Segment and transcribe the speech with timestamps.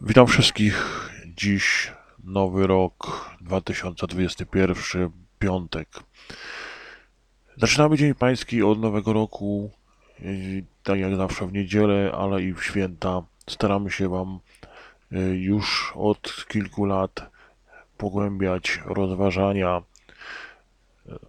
[0.00, 1.10] Witam wszystkich.
[1.36, 1.92] Dziś
[2.24, 5.88] nowy rok 2021, piątek.
[7.56, 9.70] Zaczynamy Dzień Pański od Nowego Roku,
[10.82, 13.22] tak jak zawsze w niedzielę, ale i w święta.
[13.50, 14.40] Staramy się Wam
[15.12, 17.30] y, już od kilku lat
[17.98, 19.82] pogłębiać rozważania,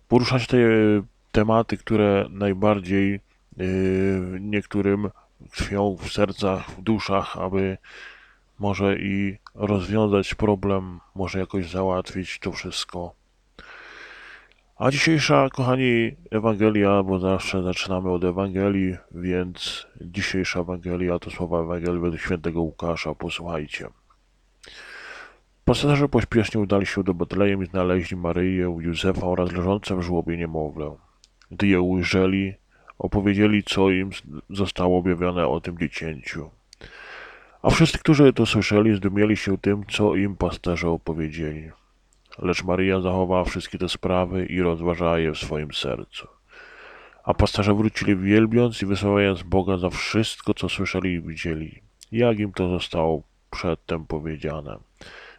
[0.08, 0.58] poruszać te
[1.32, 3.20] tematy, które najbardziej y,
[4.40, 5.10] niektórym
[5.52, 7.78] tkwią w sercach, w duszach, aby
[8.60, 13.14] może i rozwiązać problem, może jakoś załatwić to wszystko.
[14.78, 22.00] A dzisiejsza, kochani, Ewangelia, bo zawsze zaczynamy od Ewangelii, więc dzisiejsza Ewangelia to słowa Ewangelii
[22.00, 23.88] według świętego Łukasza, posłuchajcie.
[25.66, 30.96] Pasażerowie pośpiesznie udali się do Betlejem i znaleźli Maryję, Józefa oraz leżące w żłobie niemowlę.
[31.52, 32.54] Gdy je ujrzeli,
[33.00, 34.10] opowiedzieli, co im
[34.50, 36.50] zostało objawione o tym dziecięciu.
[37.62, 41.72] A wszyscy, którzy to słyszeli, zdumieli się tym, co im pasterze opowiedzieli.
[42.40, 46.28] Lecz Maryja zachowała wszystkie te sprawy i rozważała je w swoim sercu.
[47.24, 52.54] A pasterze wrócili wielbiąc i wysyłając Boga za wszystko, co słyszeli i widzieli, jak im
[52.54, 54.78] to zostało przedtem powiedziane.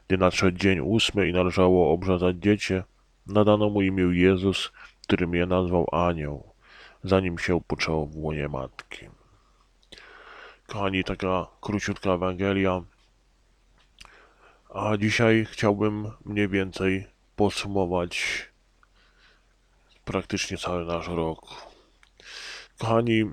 [0.09, 2.85] Gdy nadszedł dzień ósmy i należało obrzezać dziecię,
[3.27, 6.53] nadano mu imię Jezus, którym je nazwał Anioł,
[7.05, 9.18] zanim się poczęło w łonie matki.
[10.69, 12.83] Kochani, taka króciutka Ewangelia.
[14.75, 18.45] A dzisiaj chciałbym mniej więcej podsumować
[20.05, 21.67] praktycznie cały nasz rok.
[22.79, 23.25] Kochani,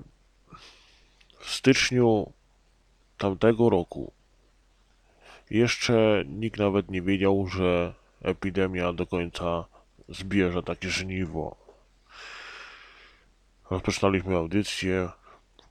[1.40, 2.34] w styczniu
[3.18, 4.12] tamtego roku
[5.50, 9.66] jeszcze nikt nawet nie wiedział, że epidemia do końca
[10.10, 11.56] zbierze takie żniwo.
[13.70, 15.10] Rozpoczynaliśmy audycję.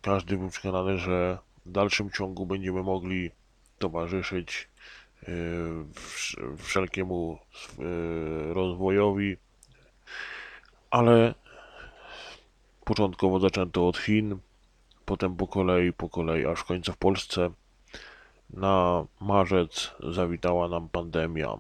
[0.03, 3.31] Każdy był przekonany, że w dalszym ciągu będziemy mogli
[3.79, 4.69] towarzyszyć
[5.23, 5.27] e,
[6.57, 7.39] wszelkiemu
[7.79, 9.37] e, rozwojowi,
[10.91, 11.35] ale
[12.85, 14.39] początkowo zaczęto od Chin,
[15.05, 17.51] potem po kolei, po kolei, aż w końcu w Polsce
[18.51, 21.59] na marzec zawitała nam pandemia.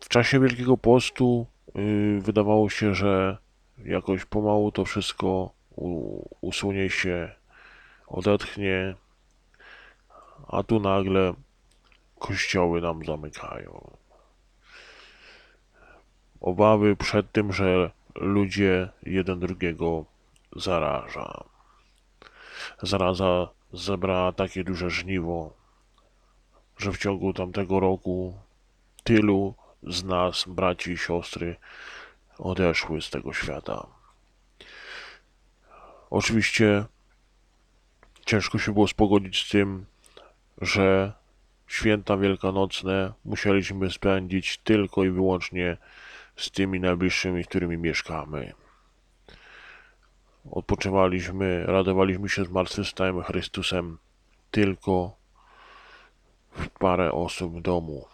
[0.00, 1.46] W czasie Wielkiego Postu
[1.76, 3.38] y, wydawało się, że
[3.78, 5.50] jakoś pomału to wszystko
[6.40, 7.32] usunie się,
[8.06, 8.94] odetchnie,
[10.48, 11.34] a tu nagle
[12.18, 13.96] kościoły nam zamykają.
[16.40, 20.04] Obawy przed tym, że ludzie jeden drugiego
[20.56, 21.44] zaraża.
[22.82, 25.52] Zaraza zebrała takie duże żniwo,
[26.78, 28.38] że w ciągu tamtego roku
[29.04, 31.56] tylu z nas, braci i siostry,
[32.38, 33.86] odeszły z tego świata.
[36.14, 36.84] Oczywiście
[38.26, 39.86] ciężko się było spogodzić z tym,
[40.60, 41.12] że
[41.66, 45.76] święta wielkanocne musieliśmy spędzić tylko i wyłącznie
[46.36, 48.52] z tymi najbliższymi, z którymi mieszkamy.
[50.50, 53.98] Odpoczywaliśmy, radowaliśmy się zmartwychwstałym Chrystusem
[54.50, 55.16] tylko
[56.52, 58.06] w parę osób w domu,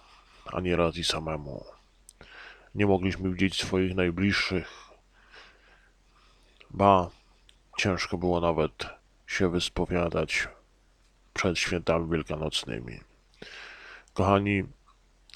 [0.53, 1.65] a nie raz i samemu.
[2.75, 4.91] Nie mogliśmy widzieć swoich najbliższych.
[6.71, 7.11] Ba,
[7.79, 8.87] ciężko było nawet
[9.27, 10.49] się wyspowiadać
[11.35, 13.01] przed świętami wielkanocnymi.
[14.15, 14.65] Kochani,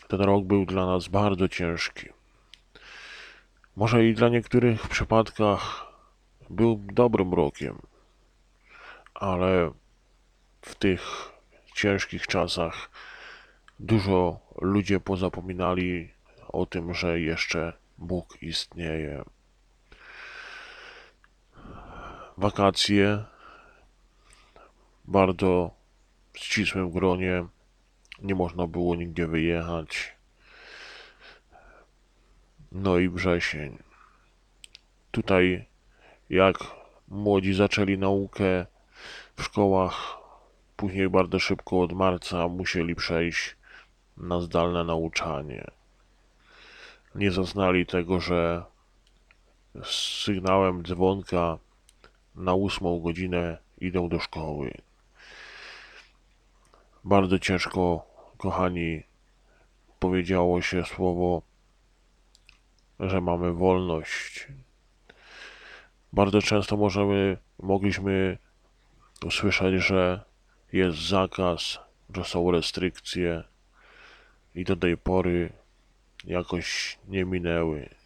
[0.08, 2.08] ten rok był dla nas bardzo ciężki.
[3.76, 5.86] Może i dla niektórych przypadkach
[6.50, 7.78] był dobrym rokiem,
[9.14, 9.70] ale
[10.62, 11.32] w tych
[11.74, 12.90] ciężkich czasach
[13.80, 16.12] dużo ludzie pozapominali
[16.48, 19.22] o tym, że jeszcze Bóg istnieje.
[22.36, 23.24] Wakacje
[25.04, 25.70] bardzo
[26.36, 27.46] ścisłym gronie.
[28.22, 30.16] Nie można było nigdzie wyjechać.
[32.72, 33.78] No i wrzesień.
[35.10, 35.64] Tutaj
[36.30, 36.56] jak
[37.08, 38.66] młodzi zaczęli naukę
[39.36, 40.16] w szkołach,
[40.76, 43.56] później bardzo szybko od marca musieli przejść
[44.16, 45.64] na zdalne nauczanie.
[47.14, 48.64] Nie zaznali tego, że
[49.82, 51.58] z sygnałem dzwonka
[52.34, 54.74] na ósmą godzinę idą do szkoły.
[57.04, 58.06] Bardzo ciężko,
[58.38, 59.02] kochani,
[59.98, 61.42] powiedziało się słowo,
[63.00, 64.48] że mamy wolność.
[66.12, 68.38] Bardzo często możemy, mogliśmy
[69.26, 70.24] usłyszeć, że
[70.72, 71.78] jest zakaz,
[72.16, 73.44] że są restrykcje
[74.54, 75.52] i do tej pory
[76.24, 78.03] jakoś nie minęły.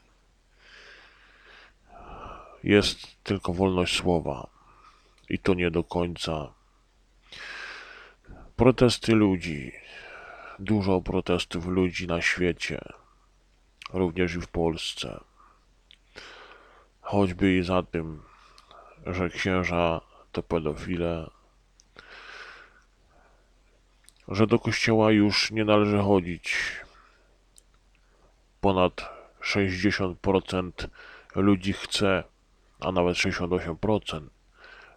[2.64, 4.50] Jest tylko wolność słowa
[5.28, 6.52] i to nie do końca.
[8.56, 9.72] Protesty ludzi.
[10.58, 12.80] Dużo protestów ludzi na świecie,
[13.92, 15.20] również i w Polsce.
[17.00, 18.22] Choćby i za tym,
[19.06, 20.00] że księża
[20.32, 21.30] to pedofile,
[24.28, 26.56] że do kościoła już nie należy chodzić.
[28.60, 29.10] Ponad
[29.40, 30.70] 60%
[31.34, 32.24] ludzi chce,
[32.80, 34.20] a nawet 68%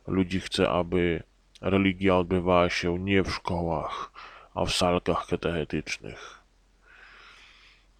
[0.07, 1.23] ludzi chce, aby
[1.61, 4.11] religia odbywała się nie w szkołach,
[4.53, 6.39] a w salkach katechetycznych.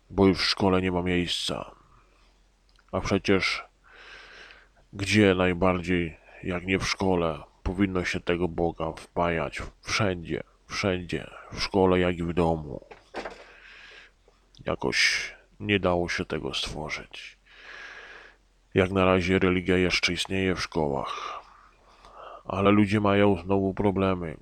[0.09, 1.71] Bo już w szkole nie ma miejsca.
[2.91, 3.63] A przecież
[4.93, 9.61] gdzie najbardziej, jak nie w szkole, powinno się tego Boga wpajać?
[9.81, 12.85] Wszędzie, wszędzie, w szkole jak i w domu.
[14.65, 17.40] Jakoś nie dało się tego stworzyć.
[18.73, 21.39] Jak na razie religia jeszcze istnieje w szkołach,
[22.45, 24.37] ale ludzie mają znowu problemy.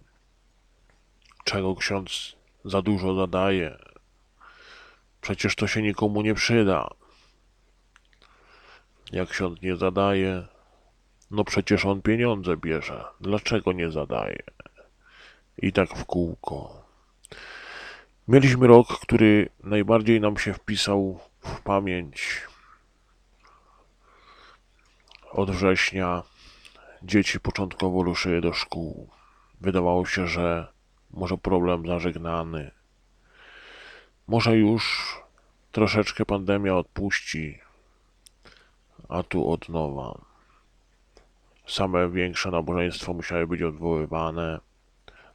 [1.43, 2.35] Czego ksiądz
[2.65, 3.77] za dużo zadaje?
[5.21, 6.89] Przecież to się nikomu nie przyda.
[9.11, 10.47] Jak ksiądz nie zadaje,
[11.31, 13.05] no przecież on pieniądze bierze.
[13.21, 14.43] Dlaczego nie zadaje?
[15.57, 16.85] I tak w kółko.
[18.27, 22.41] Mieliśmy rok, który najbardziej nam się wpisał w pamięć.
[25.31, 26.23] Od września
[27.03, 29.09] dzieci początkowo ruszyły do szkół.
[29.61, 30.67] Wydawało się, że
[31.11, 32.71] może problem zażegnany.
[34.27, 35.15] Może już
[35.71, 37.59] troszeczkę pandemia odpuści,
[39.09, 40.21] a tu od nowa.
[41.67, 44.59] Same większe nabożeństwa musiały być odwoływane,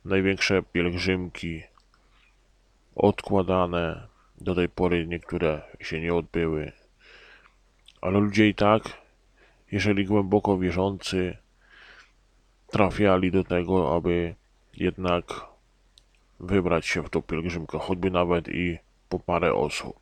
[0.05, 1.63] największe pielgrzymki
[2.97, 4.09] odkładane.
[4.41, 6.73] Do tej pory niektóre się nie odbyły.
[8.01, 9.04] Ale ludzie i tak,
[9.73, 11.37] jeżeli głęboko wierzący,
[12.67, 14.35] trafiali do tego, aby
[14.77, 15.25] jednak
[16.41, 18.79] wybrać się w tą pielgrzymkę, choćby nawet i
[19.09, 19.97] po parę osób.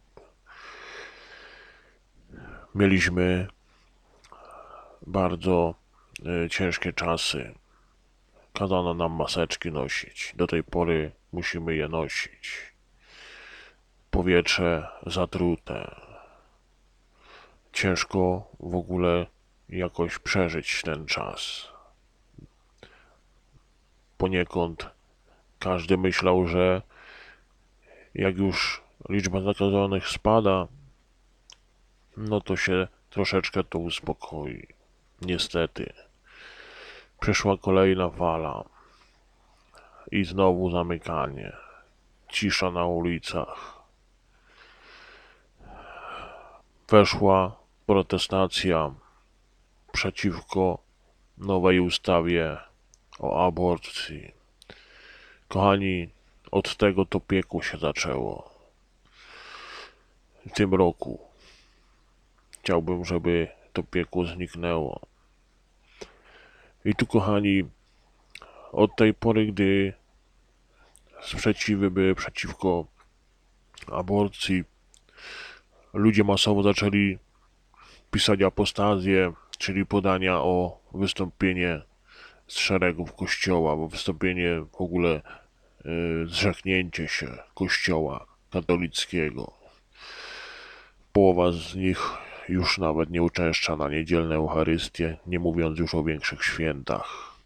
[2.74, 3.48] Mieliśmy
[5.06, 5.74] bardzo
[6.44, 7.54] y, ciężkie czasy.
[8.52, 10.32] Kazano nam maseczki nosić.
[10.36, 12.72] Do tej pory musimy je nosić.
[14.10, 15.94] Powietrze zatrute.
[17.72, 19.26] Ciężko w ogóle
[19.72, 21.69] jakoś przeżyć ten czas.
[24.19, 24.90] Poniekąd
[25.58, 26.82] każdy myślał, że
[28.14, 30.69] jak już liczba zakażonych spada,
[32.16, 34.66] no to się troszeczkę to uspokoi.
[35.22, 35.92] Niestety.
[37.20, 38.64] Przyszła kolejna fala.
[40.10, 41.52] I znowu zamykanie.
[42.28, 43.82] Cisza na ulicach.
[46.88, 48.94] Weszła protestacja
[49.92, 50.78] przeciwko
[51.38, 52.56] nowej ustawie
[53.18, 54.32] o aborcji.
[55.48, 56.08] Kochani,
[56.50, 58.50] od tego to piekło się zaczęło.
[60.46, 61.20] W tym roku.
[62.50, 65.00] Chciałbym, żeby to piekło zniknęło.
[66.84, 67.64] I tu, kochani,
[68.72, 69.92] od tej pory, gdy
[71.22, 72.86] sprzeciwy były przeciwko
[73.92, 74.64] aborcji,
[75.92, 77.18] ludzie masowo zaczęli
[78.10, 81.82] pisać apostazję, czyli podania o wystąpienie
[82.46, 85.20] z szeregów kościoła, bo wystąpienie w ogóle
[85.86, 89.52] y, zrzeknięcie się kościoła katolickiego.
[91.12, 92.10] Połowa z nich
[92.48, 97.36] już nawet nie uczęszcza na niedzielne Eucharystie, nie mówiąc już o większych świętach.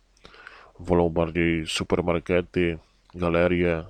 [0.80, 2.78] Wolą bardziej supermarkety,
[3.14, 3.85] galerie,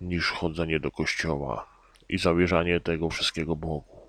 [0.00, 1.66] niż chodzenie do kościoła
[2.08, 3.99] i zawierzanie tego wszystkiego Bogu.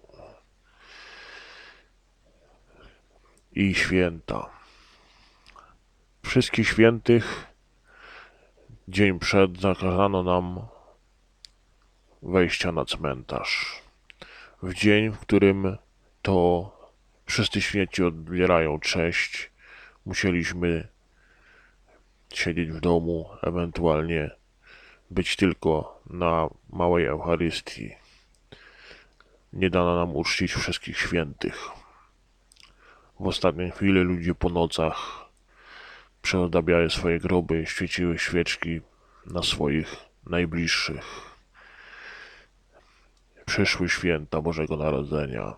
[3.56, 4.50] I święta.
[6.24, 7.46] Wszystkich świętych
[8.88, 10.60] dzień przed zakazano nam
[12.22, 13.82] wejścia na cmentarz.
[14.64, 15.78] W dzień, w którym
[16.22, 16.72] to
[17.26, 19.52] wszyscy święci odbierają cześć,
[20.06, 20.88] musieliśmy
[22.34, 24.32] siedzieć w domu, ewentualnie
[25.12, 27.96] być tylko na małej Eucharystii.
[29.54, 31.81] Nie dano nam uczcić wszystkich świętych.
[33.22, 35.26] W ostatniej chwili ludzie po nocach
[36.22, 38.82] przeozdabiały swoje groby, świeciły świeczki
[39.26, 41.06] na swoich najbliższych.
[43.46, 45.56] Przyszły święta Bożego Narodzenia.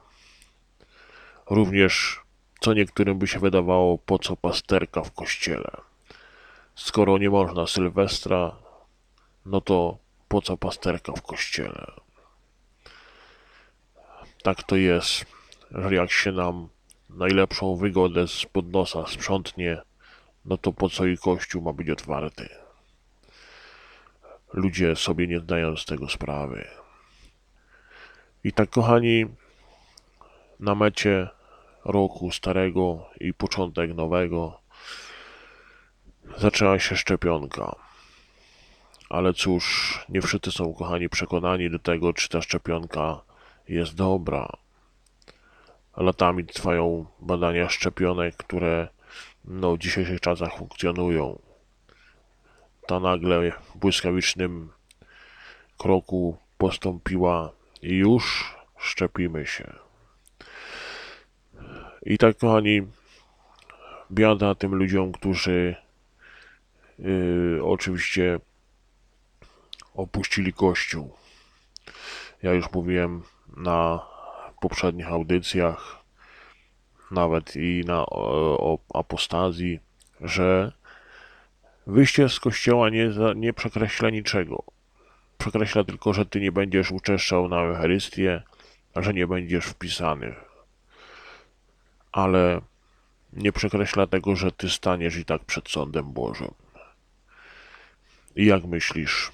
[1.50, 2.22] Również,
[2.60, 5.72] co niektórym by się wydawało, po co pasterka w kościele.
[6.76, 8.56] Skoro nie można Sylwestra,
[9.46, 11.92] no to po co pasterka w kościele?
[14.44, 15.26] Tak to jest,
[15.72, 16.73] że jak się nam
[17.16, 19.82] najlepszą wygodę z pod nosa sprzątnie,
[20.46, 22.64] no to po co i kościół ma być otwarty?
[24.54, 26.68] ludzie sobie nie zdają z tego sprawy.
[28.44, 29.26] I tak, kochani,
[30.60, 31.28] na mecie
[31.86, 34.60] roku starego i początek nowego
[36.38, 37.76] zaczęła się szczepionka.
[39.10, 43.22] Ale cóż, nie wszyscy są, kochani, przekonani do tego, czy ta szczepionka
[43.68, 44.50] jest dobra.
[45.98, 48.88] Latami trwają badania szczepionek, które
[49.46, 51.40] no, w dzisiejszych czasach funkcjonują.
[52.88, 54.70] Ta nagle w błyskawicznym
[55.78, 59.74] kroku postąpiła już szczepimy się.
[62.06, 62.82] I tak, kochani,
[64.12, 65.76] biada tym ludziom, którzy
[67.00, 68.40] yy, oczywiście
[69.94, 71.14] opuścili Kościół.
[72.44, 73.24] Ja już mówiłem
[73.58, 74.13] na
[74.64, 76.04] poprzednich audycjach,
[77.12, 79.80] nawet i na o, o apostazji,
[80.22, 80.72] że
[81.88, 84.64] wyjście z Kościoła nie, nie przekreśla niczego.
[85.38, 88.42] Przekreśla tylko, że ty nie będziesz uczeszczał na Eucharystię,
[88.96, 90.36] że nie będziesz wpisany.
[92.12, 92.62] Ale
[93.34, 96.54] nie przekreśla tego, że ty staniesz i tak przed sądem Bożym.
[98.36, 99.32] I jak myślisz?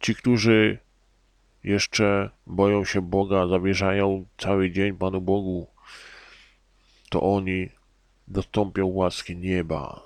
[0.00, 0.78] Ci, którzy
[1.64, 5.66] jeszcze boją się Boga, zawierzają cały dzień Panu Bogu,
[7.10, 7.68] to oni
[8.28, 10.02] dostąpią łaski nieba.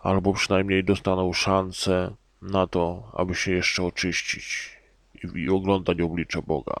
[0.00, 4.76] Albo przynajmniej dostaną szansę na to, aby się jeszcze oczyścić
[5.14, 6.76] i, i oglądać oblicze Boga.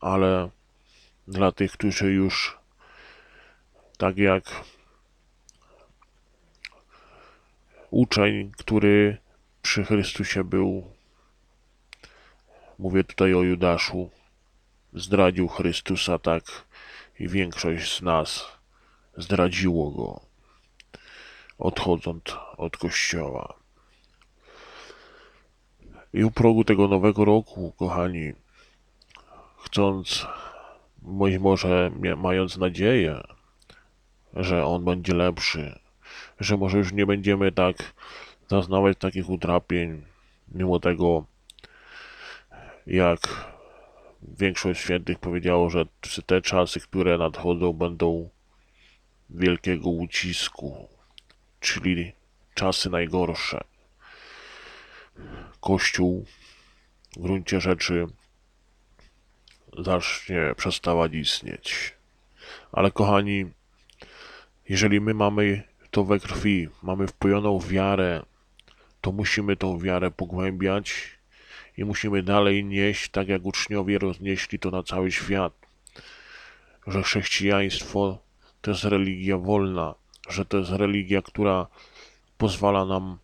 [0.00, 0.50] Ale
[1.28, 2.58] dla tych, którzy już
[3.98, 4.44] tak jak
[7.90, 9.16] uczeń, który
[9.62, 10.92] przy Chrystusie był,
[12.82, 14.10] mówię tutaj o Judaszu,
[14.92, 16.44] zdradził Chrystusa tak
[17.18, 18.46] i większość z nas
[19.16, 20.20] zdradziło go,
[21.58, 22.22] odchodząc
[22.56, 23.54] od Kościoła.
[26.12, 28.32] I u progu tego nowego roku, kochani,
[29.64, 30.26] chcąc,
[31.02, 33.20] być może mając nadzieję,
[34.34, 35.78] że on będzie lepszy,
[36.40, 37.94] że może już nie będziemy tak
[38.48, 40.02] zaznawać takich utrapień,
[40.48, 41.31] mimo tego,
[42.86, 43.52] jak
[44.22, 45.84] większość świętych powiedziało, że
[46.26, 48.30] te czasy, które nadchodzą, będą
[49.30, 50.88] wielkiego ucisku,
[51.60, 52.12] czyli
[52.54, 53.64] czasy najgorsze.
[55.60, 56.26] Kościół
[57.16, 58.06] w gruncie rzeczy
[59.78, 61.94] zacznie przestawać istnieć.
[62.72, 63.50] Ale kochani,
[64.68, 68.22] jeżeli my mamy to we krwi, mamy wpojoną wiarę,
[69.00, 71.18] to musimy tą wiarę pogłębiać
[71.76, 75.52] i musimy dalej nieść, tak jak uczniowie roznieśli to na cały świat,
[76.86, 78.18] że chrześcijaństwo
[78.62, 79.94] to jest religia wolna,
[80.28, 81.66] że to jest religia, która
[82.38, 83.18] pozwala nam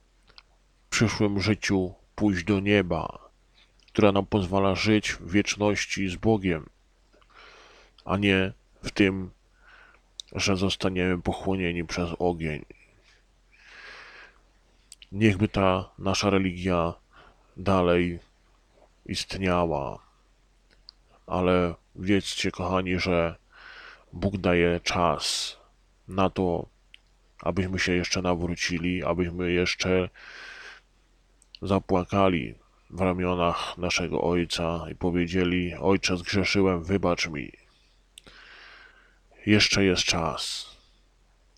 [0.87, 3.19] w przyszłym życiu pójść do nieba,
[3.93, 6.69] która nam pozwala żyć w wieczności z Bogiem,
[8.05, 8.53] a nie
[8.83, 9.31] w tym,
[10.33, 12.65] że zostaniemy pochłonieni przez ogień.
[15.13, 16.95] Niechby ta nasza religia
[17.57, 18.19] dalej
[19.09, 19.99] istniała,
[21.27, 23.37] ale wiedzcie, kochani, że
[24.13, 25.57] Bóg daje czas
[26.09, 26.67] na to,
[27.43, 30.09] abyśmy się jeszcze nawrócili, abyśmy jeszcze
[31.63, 32.55] zapłakali
[32.91, 37.53] w ramionach naszego Ojca i powiedzieli: Ojcze, zgrzeszyłem, wybacz mi.
[39.47, 40.71] Jeszcze jest czas,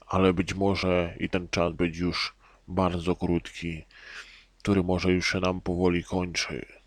[0.07, 2.35] ale być może i ten czas być już
[2.69, 3.85] bardzo krótki,
[4.59, 6.80] który może już się nam powoli kończy.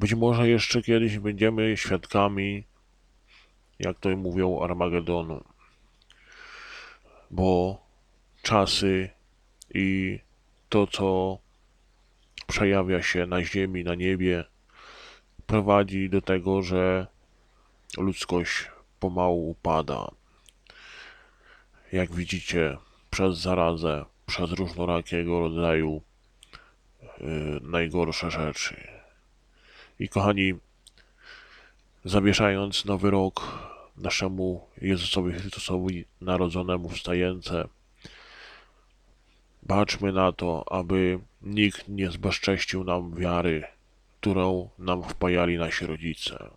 [0.00, 2.64] Być może jeszcze kiedyś będziemy świadkami,
[3.78, 5.44] jak to mówią, Armagedonu,
[7.30, 7.82] bo
[8.42, 9.10] czasy
[9.74, 10.18] i
[10.68, 11.38] to, co
[12.46, 14.44] przejawia się na ziemi, na niebie,
[15.46, 17.06] prowadzi do tego, że
[17.98, 20.10] ludzkość pomału upada.
[21.92, 22.76] Jak widzicie,
[23.10, 26.02] przez zarazę, przez różnorakiego rodzaju
[27.20, 28.99] yy, najgorsze rzeczy.
[30.00, 30.54] I kochani,
[32.04, 33.58] zawieszając nowy rok
[33.96, 37.68] naszemu Jezusowi Chrystusowi narodzonemu w stajence,
[39.62, 43.64] baczmy na to, aby nikt nie zbezcześcił nam wiary,
[44.20, 46.50] którą nam wpajali nasi rodzice.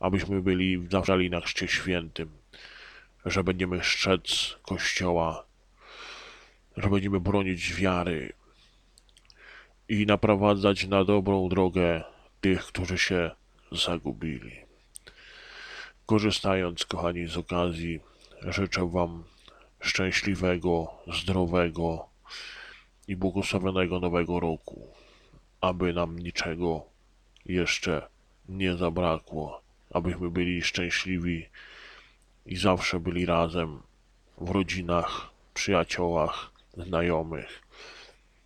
[0.00, 2.30] Abyśmy byli zawrzali na chrzcie świętym,
[3.24, 5.44] że będziemy szczec Kościoła,
[6.76, 8.32] że będziemy bronić wiary
[9.88, 12.04] i naprowadzać na dobrą drogę
[12.40, 13.30] tych, którzy się
[13.72, 14.56] zagubili.
[16.06, 18.00] Korzystając, kochani, z okazji,
[18.42, 19.24] życzę Wam
[19.80, 20.90] szczęśliwego,
[21.20, 22.08] zdrowego
[23.08, 24.86] i błogosławionego nowego roku,
[25.60, 26.84] aby nam niczego
[27.46, 28.08] jeszcze
[28.48, 31.46] nie zabrakło, abyśmy byli szczęśliwi
[32.46, 33.82] i zawsze byli razem
[34.38, 37.62] w rodzinach, przyjaciołach, znajomych,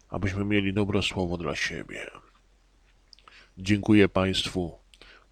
[0.08, 2.21] abyśmy mieli dobre słowo dla siebie.
[3.58, 4.78] Dziękuję Państwu,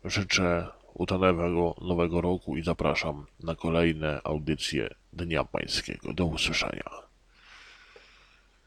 [0.04, 6.12] życzę udanego nowego roku i zapraszam na kolejne audycje Dnia Pańskiego.
[6.12, 7.09] Do usłyszenia.